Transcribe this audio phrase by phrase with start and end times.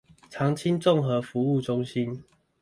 [0.31, 2.23] 長青綜合服務中心